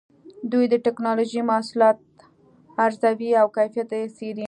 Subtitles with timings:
[0.51, 1.97] دوی د ټېکنالوجۍ محصولات
[2.85, 4.39] ارزوي او کیفیت یې څېړي.